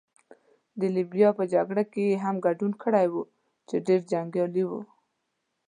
د 0.79 0.81
لیبیا 0.95 1.29
په 1.39 1.43
جګړه 1.53 1.83
کې 1.91 2.03
يې 2.09 2.15
هم 2.23 2.35
ګډون 2.45 2.71
کړی 2.83 3.07
وو، 3.11 3.21
چې 3.67 3.75
ډېر 3.87 3.99
جنګیالی 4.11 4.63
وو. 4.69 4.81